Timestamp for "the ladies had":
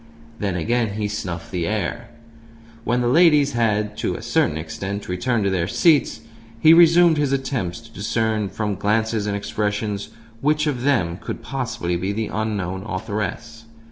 3.01-3.95